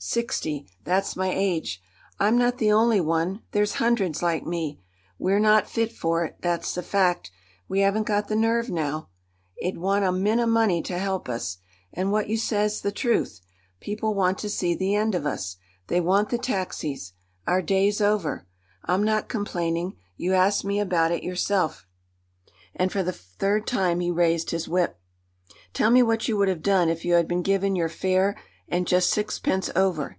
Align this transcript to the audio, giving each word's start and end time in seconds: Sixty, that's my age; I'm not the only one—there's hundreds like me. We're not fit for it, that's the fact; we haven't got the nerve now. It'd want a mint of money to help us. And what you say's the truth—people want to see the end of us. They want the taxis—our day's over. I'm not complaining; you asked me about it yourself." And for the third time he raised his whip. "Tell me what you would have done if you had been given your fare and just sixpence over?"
Sixty, 0.00 0.64
that's 0.84 1.16
my 1.16 1.26
age; 1.34 1.82
I'm 2.20 2.38
not 2.38 2.58
the 2.58 2.70
only 2.70 3.00
one—there's 3.00 3.74
hundreds 3.74 4.22
like 4.22 4.46
me. 4.46 4.80
We're 5.18 5.40
not 5.40 5.68
fit 5.68 5.90
for 5.90 6.24
it, 6.24 6.36
that's 6.40 6.72
the 6.72 6.84
fact; 6.84 7.32
we 7.66 7.80
haven't 7.80 8.04
got 8.06 8.28
the 8.28 8.36
nerve 8.36 8.70
now. 8.70 9.08
It'd 9.60 9.76
want 9.80 10.04
a 10.04 10.12
mint 10.12 10.40
of 10.40 10.48
money 10.50 10.82
to 10.82 10.96
help 10.98 11.28
us. 11.28 11.58
And 11.92 12.12
what 12.12 12.28
you 12.28 12.36
say's 12.36 12.80
the 12.80 12.92
truth—people 12.92 14.14
want 14.14 14.38
to 14.38 14.48
see 14.48 14.72
the 14.74 14.94
end 14.94 15.16
of 15.16 15.26
us. 15.26 15.56
They 15.88 16.00
want 16.00 16.28
the 16.30 16.38
taxis—our 16.38 17.60
day's 17.60 18.00
over. 18.00 18.46
I'm 18.84 19.02
not 19.02 19.28
complaining; 19.28 19.96
you 20.16 20.32
asked 20.32 20.64
me 20.64 20.78
about 20.78 21.10
it 21.10 21.24
yourself." 21.24 21.86
And 22.74 22.90
for 22.92 23.02
the 23.02 23.12
third 23.12 23.66
time 23.66 23.98
he 23.98 24.12
raised 24.12 24.52
his 24.52 24.68
whip. 24.68 25.00
"Tell 25.74 25.90
me 25.90 26.04
what 26.04 26.28
you 26.28 26.36
would 26.36 26.48
have 26.48 26.62
done 26.62 26.88
if 26.88 27.04
you 27.04 27.14
had 27.14 27.26
been 27.28 27.42
given 27.42 27.74
your 27.76 27.88
fare 27.90 28.36
and 28.70 28.86
just 28.86 29.08
sixpence 29.10 29.70
over?" 29.74 30.18